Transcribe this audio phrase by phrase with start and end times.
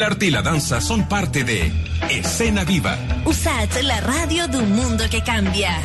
[0.00, 1.70] El arte y la danza son parte de
[2.08, 2.96] Escena Viva.
[3.26, 5.76] USAT, la radio de un mundo que cambia.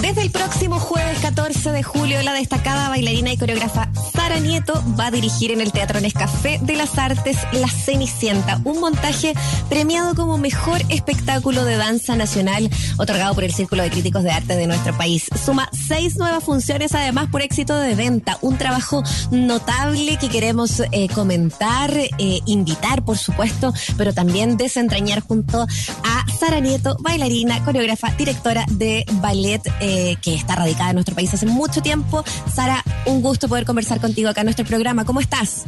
[0.00, 3.90] Desde el próximo jueves 14 de julio, la destacada bailarina y coreógrafa
[4.30, 8.78] Sara Nieto va a dirigir en el Teatro Nescafé de las Artes La Cenicienta, un
[8.78, 9.34] montaje
[9.68, 14.54] premiado como mejor espectáculo de danza nacional, otorgado por el Círculo de Críticos de Arte
[14.54, 15.26] de nuestro país.
[15.44, 19.02] Suma seis nuevas funciones, además por éxito de venta, un trabajo
[19.32, 26.60] notable que queremos eh, comentar, eh, invitar, por supuesto, pero también desentrañar junto a Sara
[26.60, 29.60] Nieto, bailarina, coreógrafa, directora de ballet.
[29.80, 32.22] Eh, que está radicada en nuestro país hace mucho tiempo.
[32.54, 35.04] Sara, un gusto poder conversar contigo acá en nuestro programa.
[35.04, 35.64] ¿Cómo estás?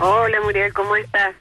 [0.00, 1.34] Hola Muriel, ¿cómo estás?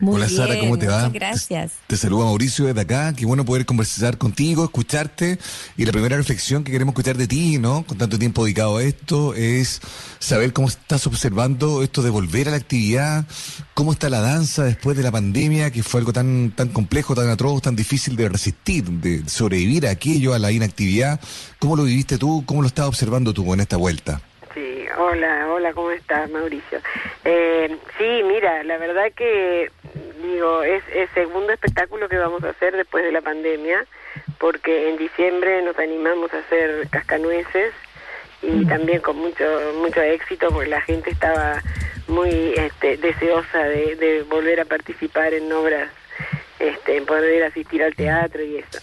[0.00, 1.08] Muy Hola bien, Sara, ¿cómo te va?
[1.08, 1.72] muchas Gracias.
[1.88, 3.12] Te, te saluda Mauricio desde acá.
[3.14, 5.38] Qué bueno poder conversar contigo, escucharte.
[5.76, 7.84] Y la primera reflexión que queremos escuchar de ti, ¿no?
[7.84, 9.80] Con tanto tiempo dedicado a esto, es
[10.20, 13.26] saber cómo estás observando esto de volver a la actividad,
[13.74, 17.28] cómo está la danza después de la pandemia, que fue algo tan, tan complejo, tan
[17.28, 21.20] atroz, tan difícil de resistir, de sobrevivir a aquello, a la inactividad.
[21.58, 22.44] ¿Cómo lo viviste tú?
[22.46, 24.22] ¿Cómo lo estás observando tú en esta vuelta?
[25.10, 26.80] Hola, hola, ¿cómo estás, Mauricio?
[27.24, 29.70] Eh, sí, mira, la verdad que,
[30.22, 33.86] digo, es el segundo espectáculo que vamos a hacer después de la pandemia,
[34.38, 37.72] porque en diciembre nos animamos a hacer cascanueces
[38.42, 39.44] y también con mucho
[39.80, 41.62] mucho éxito, porque la gente estaba
[42.06, 45.88] muy este, deseosa de, de volver a participar en obras
[46.58, 48.78] este, en poder asistir al teatro y eso.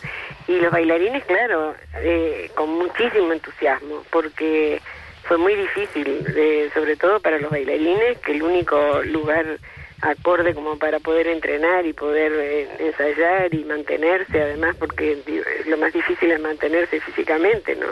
[0.47, 4.81] Y los bailarines, claro, eh, con muchísimo entusiasmo, porque
[5.27, 9.59] fue muy difícil, eh, sobre todo para los bailarines, que el único lugar
[10.01, 15.17] acorde como para poder entrenar y poder eh, ensayar y mantenerse, además, porque
[15.65, 17.87] lo más difícil es mantenerse físicamente, ¿no?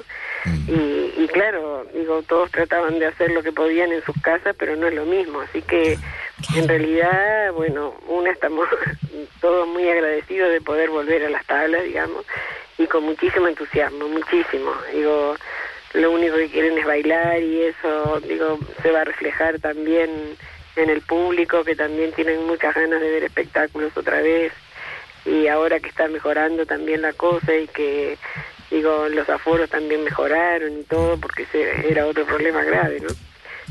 [0.68, 4.76] Y, y claro, digo, todos trataban de hacer lo que podían en sus casas, pero
[4.76, 5.98] no es lo mismo, así que
[6.56, 8.68] en realidad, bueno, una estamos
[9.42, 12.26] todos muy agradecidos de poder volver a las tablas, digamos,
[12.78, 14.72] y con muchísimo entusiasmo, muchísimo.
[14.94, 15.36] Digo,
[15.94, 20.10] lo único que quieren es bailar y eso, digo, se va a reflejar también
[20.76, 24.52] en el público, que también tienen muchas ganas de ver espectáculos otra vez.
[25.26, 28.18] Y ahora que está mejorando también la cosa y que,
[28.72, 33.10] digo, los aforos también mejoraron y todo, porque ese era otro problema grave, ¿no?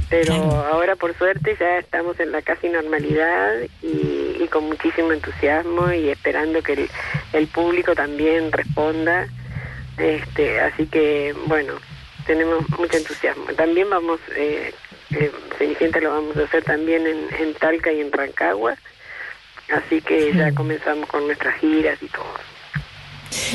[0.09, 5.91] Pero ahora, por suerte, ya estamos en la casi normalidad y, y con muchísimo entusiasmo
[5.91, 6.91] y esperando que el,
[7.33, 9.27] el público también responda.
[9.97, 11.75] Este, así que, bueno,
[12.33, 13.45] tenemos mucho entusiasmo.
[13.57, 14.73] También vamos, eh,
[15.11, 18.75] eh, Cenicienta lo vamos a hacer también en, en Talca y en Rancagua.
[19.71, 22.25] Así que ya comenzamos con nuestras giras y todo.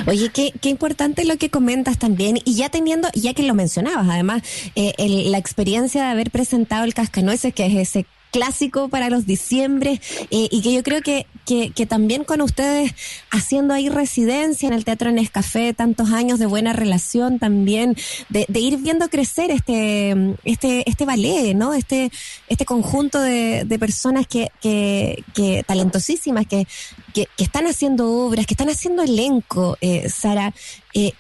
[0.08, 4.08] Oye, qué, qué importante lo que comentas también, y ya teniendo, ya que lo mencionabas,
[4.10, 4.42] además,
[4.76, 9.26] eh, el- la experiencia de haber presentado el Cascanueces, que es ese clásico para los
[9.26, 10.02] diciembre,
[10.32, 12.94] eh, y que yo creo que, que, también con ustedes
[13.32, 17.96] haciendo ahí residencia en el Teatro Nescafé, tantos años de buena relación también,
[18.30, 21.74] de, ir viendo crecer este, este, este ballet, ¿no?
[21.74, 22.12] Este,
[22.50, 26.68] este conjunto de, personas que, que, talentosísimas, que,
[27.14, 30.54] que, están haciendo obras, que están haciendo elenco, eh, Sara,
[30.94, 31.14] eh,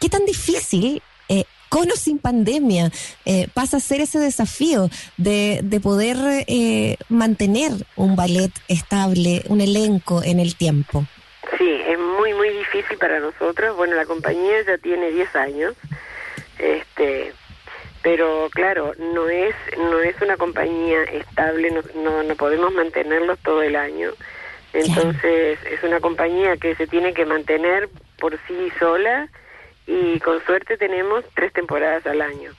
[0.00, 1.02] ¿qué tan difícil
[1.74, 2.92] con o sin pandemia
[3.26, 9.60] eh, pasa a ser ese desafío de, de poder eh, mantener un ballet estable, un
[9.60, 11.04] elenco en el tiempo?
[11.58, 13.76] Sí, es muy, muy difícil para nosotros.
[13.76, 15.74] Bueno, la compañía ya tiene 10 años,
[16.60, 17.32] este,
[18.02, 23.62] pero claro, no es, no es una compañía estable, no, no, no podemos mantenerlos todo
[23.64, 24.12] el año.
[24.72, 27.88] Entonces, es una compañía que se tiene que mantener
[28.20, 29.28] por sí sola
[29.86, 32.50] y con suerte tenemos tres temporadas al año.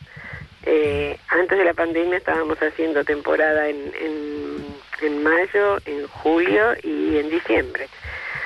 [0.63, 4.65] Eh, antes de la pandemia estábamos haciendo temporada en, en,
[5.01, 7.87] en mayo, en julio y en diciembre.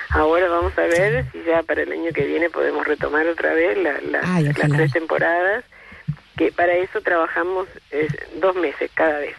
[0.10, 3.78] Ahora vamos a ver si ya para el año que viene podemos retomar otra vez
[3.78, 5.64] la- la- Ay, las tres temporadas,
[6.36, 9.36] que para eso trabajamos eh, dos meses cada vez.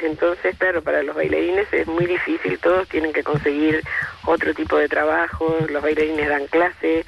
[0.00, 3.82] Entonces, claro, para los bailarines es muy difícil, todos tienen que conseguir
[4.24, 7.04] otro tipo de trabajo, los bailarines dan clase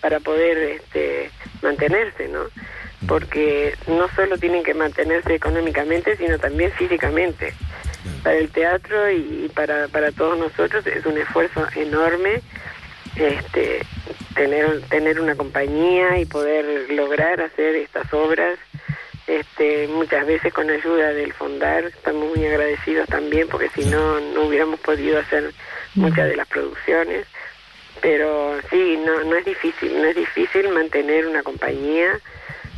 [0.00, 1.30] para poder este,
[1.62, 2.44] mantenerse, ¿no?
[3.06, 7.54] Porque no solo tienen que mantenerse económicamente, sino también físicamente.
[8.22, 12.42] Para el teatro y para, para todos nosotros es un esfuerzo enorme
[13.16, 13.80] este,
[14.34, 18.58] tener, tener una compañía y poder lograr hacer estas obras
[19.26, 24.44] este, muchas veces con ayuda del Fondar, estamos muy agradecidos también porque si no, no
[24.44, 25.52] hubiéramos podido hacer
[25.94, 27.26] muchas de las producciones,
[28.00, 32.18] pero sí, no, no es difícil, no es difícil mantener una compañía,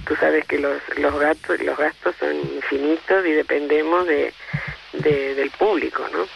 [0.07, 4.33] tú sabes que los, los, gastos, los gastos son infinitos y dependemos de,
[4.93, 6.27] del público, ¿no?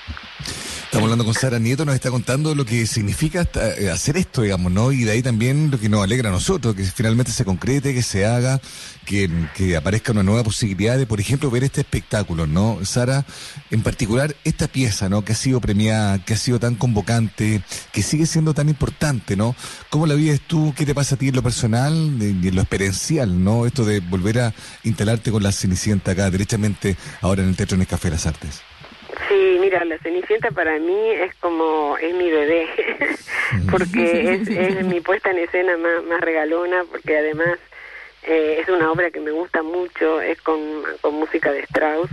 [0.94, 4.70] Estamos hablando con Sara Nieto, nos está contando lo que significa eh, hacer esto, digamos,
[4.70, 4.92] ¿no?
[4.92, 8.02] Y de ahí también lo que nos alegra a nosotros, que finalmente se concrete, que
[8.02, 8.60] se haga,
[9.04, 12.78] que, que aparezca una nueva posibilidad de, por ejemplo, ver este espectáculo, ¿no?
[12.84, 13.26] Sara,
[13.72, 15.24] en particular, esta pieza, ¿no?
[15.24, 19.56] Que ha sido premiada, que ha sido tan convocante, que sigue siendo tan importante, ¿no?
[19.90, 20.74] ¿Cómo la vives tú?
[20.76, 23.66] ¿Qué te pasa a ti en lo personal y en lo experiencial, ¿no?
[23.66, 24.54] Esto de volver a
[24.84, 28.73] instalarte con la Cenicienta acá, derechamente, ahora en el Teatro Nescafé de las Artes.
[29.82, 32.68] La Cenicienta para mí es como, es mi bebé,
[33.70, 37.58] porque es, mi puesta en escena más, regalona, porque además
[38.22, 40.60] eh, es una obra que me gusta mucho, es con,
[41.00, 42.10] con música de Strauss,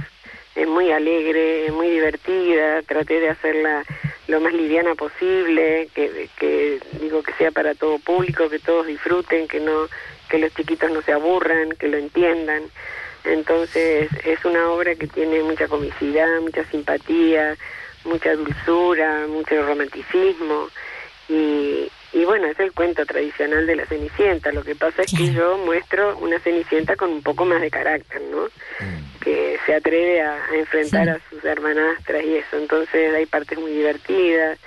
[0.56, 3.84] es muy alegre, es muy divertida, traté de hacerla
[4.28, 9.48] lo más liviana posible, que, que digo que sea para todo público, que todos disfruten,
[9.48, 9.88] que no
[10.31, 12.64] que los chiquitos no se aburran, que lo entiendan.
[13.23, 17.56] Entonces es una obra que tiene mucha comicidad, mucha simpatía,
[18.03, 20.69] mucha dulzura, mucho romanticismo
[21.29, 24.51] y, y bueno, es el cuento tradicional de la Cenicienta.
[24.51, 28.21] Lo que pasa es que yo muestro una Cenicienta con un poco más de carácter,
[28.23, 28.45] ¿no?
[28.45, 29.19] Mm.
[29.21, 32.57] Que se atreve a, enfrentar a sus hermanastras y eso.
[32.57, 34.59] Entonces hay partes muy divertidas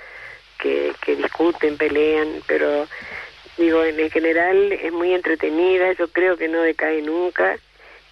[0.59, 2.87] que, que discuten, pelean, pero
[3.57, 5.91] digo, en general es muy entretenida.
[5.93, 7.57] Yo creo que no decae nunca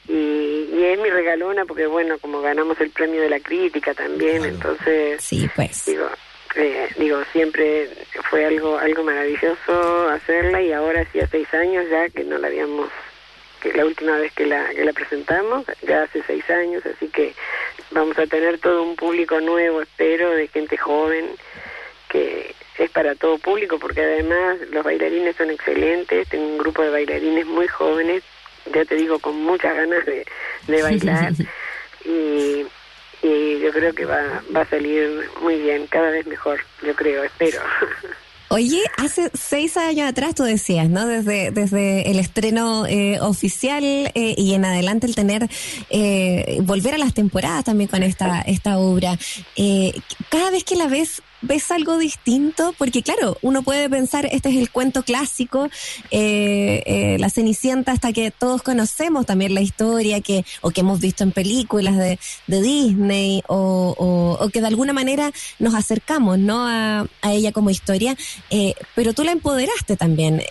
[0.08, 4.44] y, y, es mi regalona porque bueno como ganamos el premio de la crítica también
[4.44, 5.86] entonces sí pues.
[5.86, 6.10] digo
[6.56, 7.90] eh, digo siempre
[8.30, 12.90] fue algo algo maravilloso hacerla y ahora hacía seis años ya que no la habíamos
[13.62, 17.34] que la última vez que la que la presentamos ya hace seis años así que
[17.92, 21.30] vamos a tener todo un público nuevo espero de gente joven
[22.10, 26.90] que es para todo público porque además los bailarines son excelentes tengo un grupo de
[26.90, 28.22] bailarines muy jóvenes
[28.74, 30.26] ya te digo, con muchas ganas de,
[30.68, 31.34] de bailar.
[32.06, 32.66] y,
[33.26, 37.24] y yo creo que va, va a salir muy bien, cada vez mejor, yo creo,
[37.24, 37.62] espero.
[38.54, 41.08] Oye, hace seis años atrás tú decías, ¿no?
[41.08, 45.50] Desde, desde el estreno eh, oficial eh, y en adelante el tener,
[45.90, 49.18] eh, volver a las temporadas también con esta, esta obra.
[50.30, 54.56] cada vez que la ves, ves algo distinto, porque claro, uno puede pensar, este es
[54.56, 55.70] el cuento clásico,
[56.10, 61.00] eh, eh, la Cenicienta, hasta que todos conocemos también la historia que o que hemos
[61.00, 62.18] visto en películas de,
[62.48, 67.70] de Disney o, o, que de alguna manera nos acercamos no a, a ella como
[67.70, 68.16] historia,
[68.50, 70.42] eh, pero tú la empoderaste también.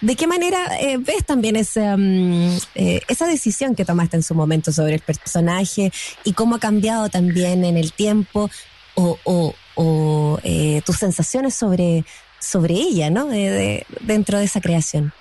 [0.00, 0.58] ¿De qué manera
[0.98, 5.92] ves también esa, mm, esa decisión que tomaste en su momento sobre el personaje
[6.24, 8.50] y cómo ha cambiado también en el tiempo
[8.94, 12.04] o, o, o eh, tus sensaciones sobre,
[12.38, 13.26] sobre ella, ¿no?
[13.26, 15.12] De, dentro de esa creación.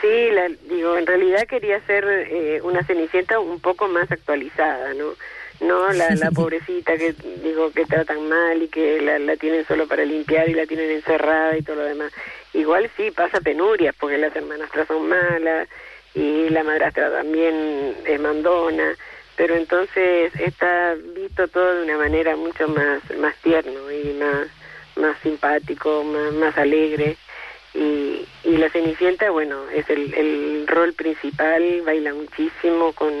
[0.00, 5.14] Sí, la, digo, en realidad quería ser eh, una Cenicienta un poco más actualizada, ¿no?
[5.60, 9.88] No la, la pobrecita que digo que tratan mal y que la, la tienen solo
[9.88, 12.12] para limpiar y la tienen encerrada y todo lo demás.
[12.52, 15.68] Igual sí pasa penurias porque las hermanastras son malas
[16.14, 18.96] y la madrastra también es mandona
[19.36, 24.48] pero entonces está visto todo de una manera mucho más más tierno y más
[24.96, 27.16] más simpático más, más alegre.
[27.74, 33.12] Y, y la Cenicienta bueno es el, el rol principal baila muchísimo con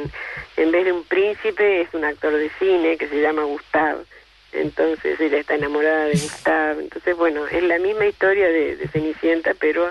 [0.56, 4.02] en vez de un príncipe es un actor de cine que se llama Gustavo
[4.52, 9.90] entonces ella está enamorada de Gustavo entonces bueno es la misma historia de, Cenicienta pero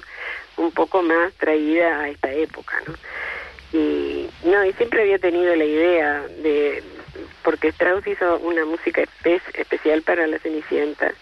[0.58, 2.96] un poco más traída a esta época no
[3.72, 4.04] y
[4.44, 6.84] no y siempre había tenido la idea de
[7.44, 11.13] porque Strauss hizo una música especial para la Cenicienta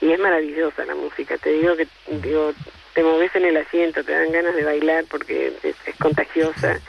[0.00, 1.86] y es maravillosa la música te digo que
[2.22, 2.52] digo
[2.94, 6.80] te moves en el asiento te dan ganas de bailar porque es, contagiosa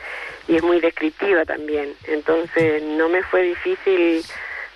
[0.48, 4.24] y es muy descriptiva también entonces no me fue difícil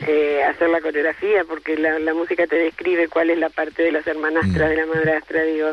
[0.07, 3.91] eh, hacer la coreografía porque la, la, música te describe cuál es la parte de
[3.91, 4.71] las hermanastras, mm.
[4.71, 5.73] de la madrastra, digo,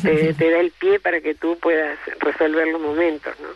[0.00, 3.48] te, te da el pie para que tú puedas resolver los momentos, ¿no?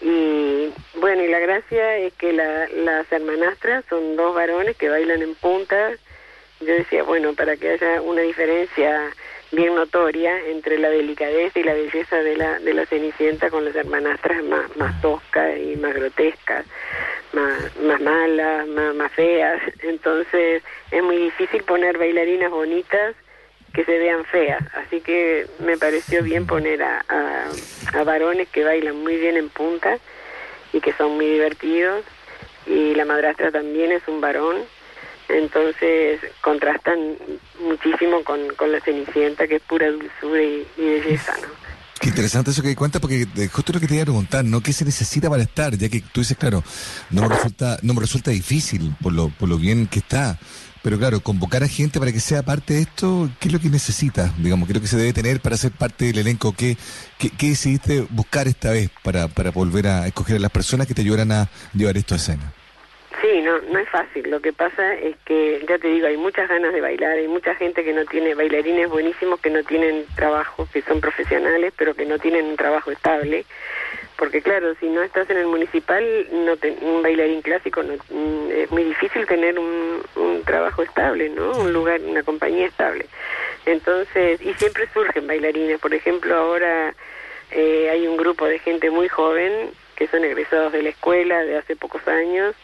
[0.00, 5.22] Y bueno, y la gracia es que la, las hermanastras son dos varones que bailan
[5.22, 5.98] en puntas.
[6.60, 9.10] Yo decía, bueno, para que haya una diferencia
[9.52, 13.74] bien notoria entre la delicadeza y la belleza de la, de la Cenicienta con las
[13.74, 16.64] hermanastras más, más toscas y más grotescas,
[17.32, 19.60] más, más malas, más, más feas.
[19.82, 23.16] Entonces es muy difícil poner bailarinas bonitas
[23.72, 24.62] que se vean feas.
[24.74, 27.04] Así que me pareció bien poner a,
[27.94, 29.98] a, varones que bailan muy bien en punta
[30.72, 32.04] y que son muy divertidos.
[32.66, 34.58] Y la madrastra también es un varón.
[35.28, 37.16] Entonces contrastan
[37.60, 41.59] muchísimo con, con la Cenicienta, que es pura dulzura y, belleza, ¿no?
[42.00, 44.62] Qué interesante eso que cuenta, porque justo lo que te iba a preguntar, ¿no?
[44.62, 45.76] ¿Qué se necesita para estar?
[45.76, 46.64] Ya que tú dices, claro,
[47.10, 50.38] no me resulta, no me resulta difícil por lo, por lo bien que está.
[50.82, 53.68] Pero claro, convocar a gente para que sea parte de esto, ¿qué es lo que
[53.68, 54.32] necesita?
[54.38, 56.52] Digamos, ¿qué es lo que se debe tener para ser parte del elenco?
[56.52, 56.78] ¿Qué,
[57.18, 61.02] qué, decidiste buscar esta vez para, para volver a escoger a las personas que te
[61.02, 62.54] ayudaran a llevar esto a escena?
[63.42, 64.30] No, no es fácil.
[64.30, 67.54] Lo que pasa es que, ya te digo, hay muchas ganas de bailar, hay mucha
[67.54, 72.06] gente que no tiene, bailarines buenísimos que no tienen trabajo, que son profesionales, pero que
[72.06, 73.44] no tienen un trabajo estable.
[74.16, 78.70] Porque claro, si no estás en el municipal, no un bailarín clásico, no, mm, es
[78.70, 81.52] muy difícil tener un, un trabajo estable, ¿no?
[81.52, 83.06] Un lugar, una compañía estable.
[83.66, 85.80] Entonces, y siempre surgen bailarines.
[85.80, 86.94] Por ejemplo, ahora
[87.50, 91.58] eh, hay un grupo de gente muy joven que son egresados de la escuela de
[91.58, 92.54] hace pocos años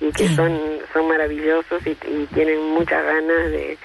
[0.00, 1.94] y que son son maravillosos y,
[2.34, 3.78] tienen muchas ganas de,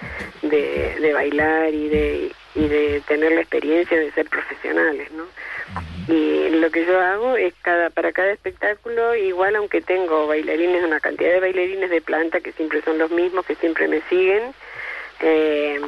[0.44, 5.26] de, bailar y de y de tener la experiencia de ser profesionales, ¿no?
[6.08, 11.00] Y lo que yo hago es cada para cada espectáculo, igual aunque tengo bailarines, una
[11.00, 14.54] cantidad de bailarines de planta que siempre son los mismos, que siempre me siguen,
[15.22, 15.80] eh,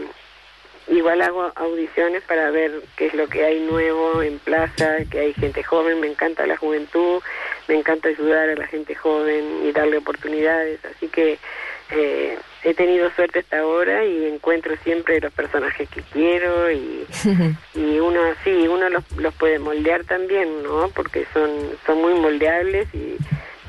[0.88, 5.34] igual hago audiciones para ver qué es lo que hay nuevo en plaza, que hay
[5.34, 7.22] gente joven, me encanta la juventud,
[7.68, 11.40] me encanta ayudar a la gente joven y darle oportunidades, así que
[11.92, 17.06] eh, he tenido suerte hasta ahora y encuentro siempre los personajes que quiero y,
[17.76, 20.90] y uno sí, uno los, los puede moldear también, ¿no?
[20.90, 21.52] Porque son,
[21.86, 23.18] son muy moldeables y,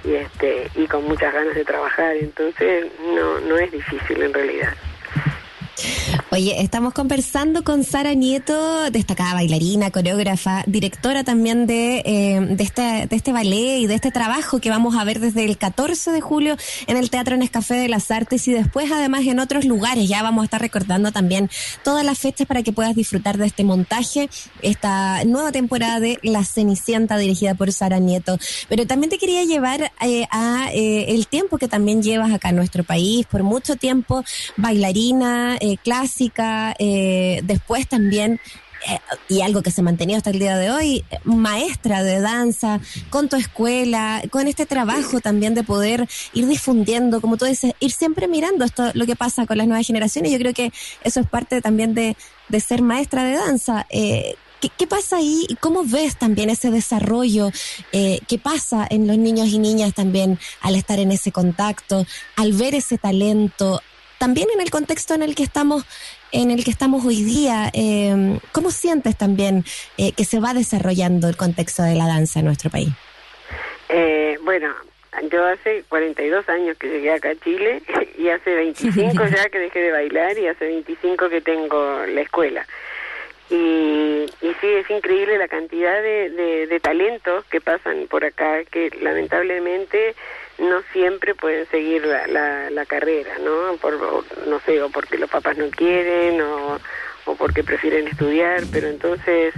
[0.08, 4.74] y este y con muchas ganas de trabajar, entonces no, no es difícil en realidad.
[6.32, 13.06] Oye, estamos conversando con Sara Nieto, destacada bailarina, coreógrafa, directora también de, eh, de, este,
[13.06, 16.20] de este ballet y de este trabajo que vamos a ver desde el 14 de
[16.20, 16.56] julio
[16.88, 20.08] en el Teatro Nescafé de las Artes y después además en otros lugares.
[20.08, 21.48] Ya vamos a estar recordando también
[21.84, 24.28] todas las fechas para que puedas disfrutar de este montaje,
[24.62, 28.36] esta nueva temporada de La Cenicienta dirigida por Sara Nieto.
[28.68, 32.56] Pero también te quería llevar eh, a eh, el tiempo que también llevas acá en
[32.56, 34.24] nuestro país, por mucho tiempo
[34.56, 35.76] bailarina, eh,
[36.78, 38.40] eh, después también
[38.88, 42.80] eh, y algo que se ha mantenido hasta el día de hoy, maestra de danza,
[43.10, 47.90] con tu escuela, con este trabajo también de poder ir difundiendo, como tú dices, ir
[47.90, 50.30] siempre mirando esto, lo que pasa con las nuevas generaciones.
[50.30, 52.16] Yo creo que eso es parte también de,
[52.48, 53.86] de ser maestra de danza.
[53.90, 54.36] ¿qué,
[54.76, 55.46] ¿qué, pasa ahí?
[55.60, 57.50] ¿Cómo ves también ese desarrollo?
[57.90, 62.06] ¿Qué pasa en los niños y niñas también al estar en ese contacto,
[62.36, 63.80] al ver ese talento,
[64.18, 65.84] también en el contexto en el que estamos
[66.32, 69.64] en el que estamos hoy día, eh, ¿cómo sientes también
[69.96, 72.88] eh, que se va desarrollando el contexto de la danza en nuestro país?
[73.88, 74.74] Eh, bueno,
[75.30, 77.80] yo hace 42 años que llegué acá a Chile
[78.18, 82.66] y hace 25 ya que dejé de bailar y hace 25 que tengo la escuela.
[83.48, 88.90] Y, y sí, es increíble la cantidad de, de talentos que pasan por acá, que
[89.00, 90.16] lamentablemente
[90.58, 93.76] no siempre pueden seguir la, la, carrera, ¿no?
[93.76, 93.98] Por,
[94.46, 96.78] no sé, o porque los papás no quieren o,
[97.26, 99.54] o porque prefieren estudiar, pero entonces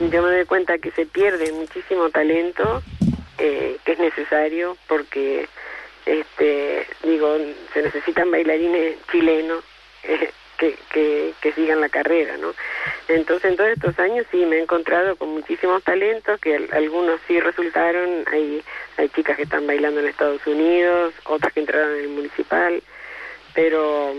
[0.00, 2.82] yo me doy cuenta que se pierde muchísimo talento
[3.38, 5.48] eh, que es necesario porque,
[6.06, 7.36] este, digo,
[7.72, 9.64] se necesitan bailarines chilenos.
[10.04, 10.32] Eh,
[10.92, 12.54] que, que, sigan la carrera, ¿no?
[13.08, 17.40] Entonces, en todos estos años sí me he encontrado con muchísimos talentos, que algunos sí
[17.40, 18.62] resultaron, hay,
[18.96, 22.82] hay chicas que están bailando en Estados Unidos, otras que entraron en el municipal,
[23.54, 24.14] pero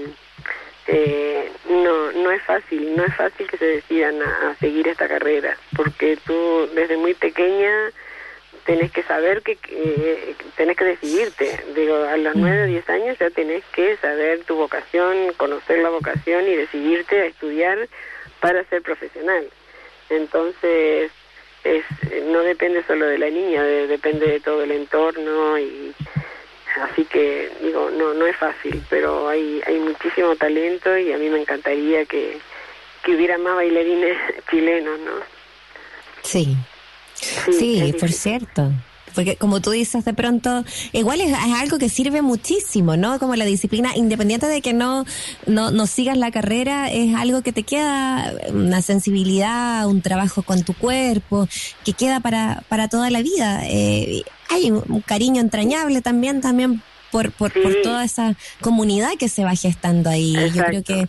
[0.88, 5.58] eh, no, no es fácil, no es fácil que se decidan a seguir esta carrera,
[5.76, 7.92] porque tú desde muy pequeña
[8.66, 9.58] tenés que saber que,
[10.56, 11.64] tenés que decidirte.
[11.76, 15.90] Digo, a los 9 o 10 años ya tenés que saber tu vocación, conocer la
[15.90, 17.88] vocación y decidirte a estudiar
[18.40, 19.48] para ser profesional.
[20.10, 21.12] Entonces,
[21.64, 21.86] es,
[22.26, 25.94] no depende solo de la niña, depende de todo el entorno y
[26.82, 31.30] así que digo, no no es fácil, pero hay hay muchísimo talento y a mí
[31.30, 32.40] me encantaría que
[33.04, 34.18] que hubiera más bailarines
[34.50, 35.12] chilenos, ¿no?
[36.22, 36.56] Sí,
[37.58, 38.72] Sí, por cierto.
[39.14, 43.20] Porque como tú dices, de pronto, igual es, algo que sirve muchísimo, ¿no?
[43.20, 45.06] Como la disciplina, independiente de que no,
[45.46, 50.64] no, no sigas la carrera, es algo que te queda, una sensibilidad, un trabajo con
[50.64, 51.48] tu cuerpo,
[51.86, 53.62] que queda para, para toda la vida.
[53.66, 59.44] Eh, hay un, cariño entrañable también, también por, por, por, toda esa comunidad que se
[59.44, 60.36] va gestando ahí.
[60.54, 61.08] Yo creo que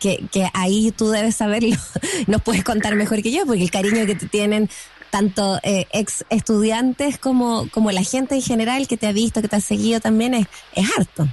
[0.00, 1.76] que, que, ahí tú debes saberlo,
[2.26, 4.68] nos puedes contar mejor que yo, porque el cariño que te tienen
[5.14, 9.46] tanto eh, ex estudiantes como, como la gente en general que te ha visto, que
[9.46, 11.28] te ha seguido también, es, es harto.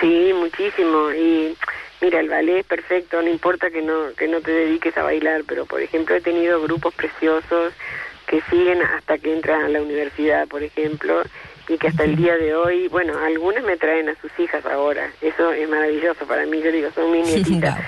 [0.00, 1.12] Sí, muchísimo.
[1.12, 1.54] Y
[2.00, 5.42] Mira, el ballet es perfecto, no importa que no que no te dediques a bailar,
[5.46, 7.74] pero por ejemplo he tenido grupos preciosos
[8.26, 11.20] que siguen hasta que entran a la universidad, por ejemplo,
[11.68, 15.10] y que hasta el día de hoy, bueno, algunas me traen a sus hijas ahora.
[15.20, 17.78] Eso es maravilloso para mí, yo digo, son mi nietitas.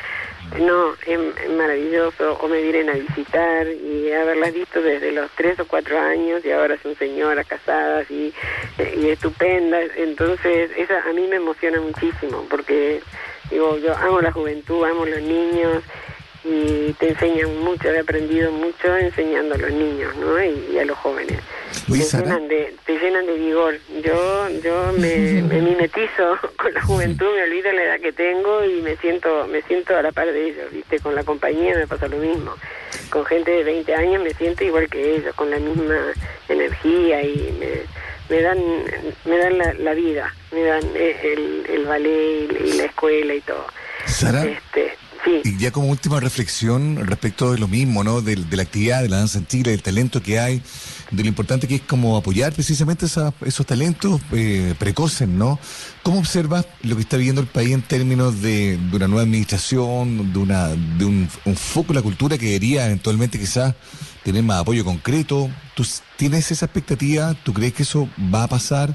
[0.58, 5.66] No, es, maravilloso, o me vienen a visitar y haberlas visto desde los tres o
[5.66, 8.32] cuatro años y ahora son señoras casadas y,
[8.96, 9.90] y estupendas.
[9.96, 13.00] Entonces, eso a mí me emociona muchísimo porque,
[13.50, 15.82] digo, yo amo la juventud, amo los niños
[16.44, 20.42] y te enseñan mucho, he aprendido mucho enseñando a los niños ¿no?
[20.42, 21.38] y, a los jóvenes.
[21.86, 23.74] Te, llenan de, te llenan de vigor.
[24.04, 28.82] Yo yo me, me, mimetizo con la juventud, me olvido la edad que tengo y
[28.82, 31.00] me siento me siento a la par de ellos, ¿viste?
[31.00, 32.54] Con la compañía me pasa lo mismo.
[33.10, 36.12] Con gente de 20 años me siento igual que ellos, con la misma
[36.48, 38.58] energía y me, me dan
[39.24, 43.66] me dan la, vida, me dan el, el ballet y la escuela y todo.
[44.06, 44.81] Este,
[45.44, 48.20] y ya como última reflexión respecto de lo mismo, ¿no?
[48.20, 50.62] De, la actividad, de la danza antigua, del talento que hay,
[51.10, 55.58] de lo importante que es como apoyar precisamente esos talentos eh, precoces, ¿no?
[56.02, 60.38] ¿Cómo observas lo que está viviendo el país en términos de, una nueva administración, de,
[60.38, 63.74] una, de un, un foco de la cultura que debería eventualmente quizás
[64.24, 65.50] tener más apoyo concreto.
[65.74, 65.84] ¿Tú
[66.16, 67.34] tienes esa expectativa?
[67.44, 68.90] ¿Tú crees que eso va a pasar?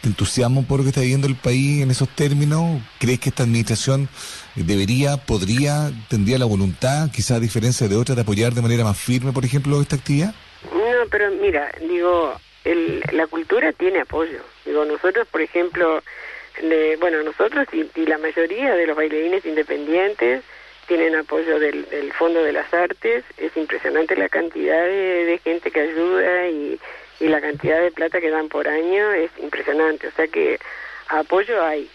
[0.00, 2.80] ¿Te entusiasmo por lo que está viviendo el país en esos términos?
[2.98, 4.08] ¿Crees que esta administración
[4.54, 8.98] debería, podría, tendría la voluntad, quizás a diferencia de otras, de apoyar de manera más
[8.98, 10.34] firme, por ejemplo, esta actividad?
[10.72, 12.34] No, pero mira, digo,
[12.64, 14.40] el, la cultura tiene apoyo.
[14.64, 16.02] Digo, nosotros, por ejemplo,
[17.00, 20.42] bueno, nosotros y la mayoría de los bailarines independientes,
[20.94, 25.80] tienen apoyo del, del, Fondo de las Artes, es impresionante la cantidad de, gente que
[25.80, 26.78] ayuda y,
[27.20, 30.58] la cantidad de plata que dan por año, es impresionante, o sea que
[31.08, 31.88] apoyo hay.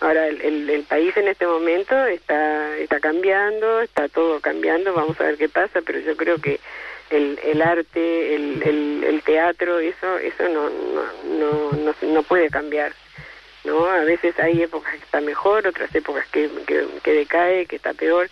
[0.00, 5.24] Ahora, el, el, país en este momento está, está cambiando, está todo cambiando, vamos a
[5.24, 6.60] ver qué pasa, pero yo creo que
[7.08, 12.92] el, el arte, el, el, el teatro, eso, eso no, no, no, no puede cambiar.
[13.64, 13.86] ¿No?
[13.86, 16.50] A veces hay épocas que está mejor, otras épocas que,
[17.02, 18.28] que, decae, que está peor,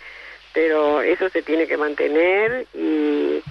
[0.53, 3.41] pero eso se tiene que mantener y,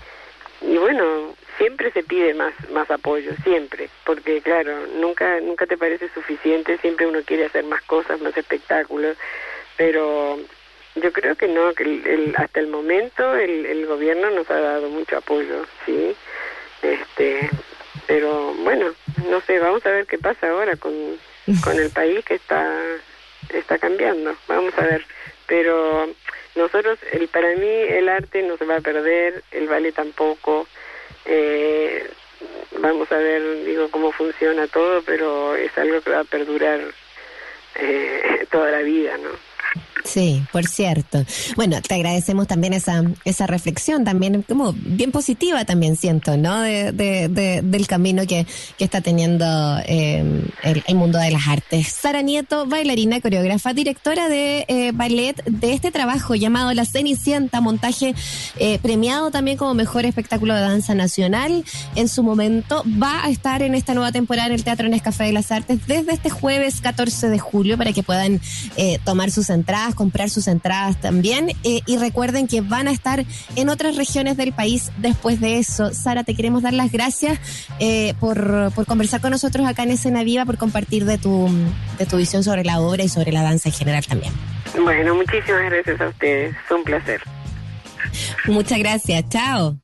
[0.61, 6.09] y bueno, siempre se pide más más apoyo, siempre, porque claro, nunca nunca te parece
[6.14, 9.16] suficiente, siempre uno quiere hacer más cosas, más espectáculos,
[9.76, 10.38] pero
[10.94, 14.88] yo creo que no, que el, hasta el momento el, el gobierno nos ha dado
[14.88, 16.14] mucho apoyo, sí,
[16.83, 17.50] este,
[18.06, 18.92] pero bueno,
[19.28, 20.92] no sé, vamos a ver qué pasa ahora con
[21.62, 22.80] con el país que está
[23.50, 24.37] está cambiando.
[24.48, 25.04] Vamos a ver,
[25.46, 26.08] pero
[26.54, 30.66] nosotros, el para mí el arte no se va a perder, el ballet tampoco.
[31.24, 32.08] Eh,
[32.78, 36.80] vamos a ver, digo, cómo funciona todo, pero es algo que va a perdurar
[37.76, 39.30] eh, toda la vida, ¿no?
[40.04, 41.24] Sí, por cierto.
[41.56, 46.60] Bueno, te agradecemos también esa, esa reflexión, también como bien positiva también siento, ¿no?
[46.60, 48.46] De, de, del camino que,
[48.78, 49.44] que está teniendo
[49.86, 51.88] eh, el, mundo de las artes.
[51.88, 58.14] Sara Nieto, bailarina, coreógrafa, directora de eh, ballet de este trabajo llamado La Cenicienta, montaje
[58.58, 61.64] eh, premiado también como mejor espectáculo de danza nacional.
[61.94, 65.32] En su momento va a estar en esta nueva temporada en el Teatro Nescafé de
[65.32, 68.40] las Artes desde este jueves 14 de julio para que puedan
[69.04, 69.50] tomar sus
[69.92, 71.50] entradas comprar sus entradas también.
[71.64, 73.24] Eh, y recuerden que van a estar
[73.57, 75.92] en otras regiones del país después de eso.
[75.94, 77.38] Sara, te queremos dar las gracias
[77.78, 81.48] eh, por, por conversar con nosotros acá en Escena Viva, por compartir de tu,
[81.98, 84.33] de tu visión sobre la obra y sobre la danza en general también.
[84.83, 86.55] Bueno, muchísimas gracias a ustedes.
[86.66, 87.20] Fue un placer.
[88.46, 89.28] Muchas gracias.
[89.28, 89.76] Chao.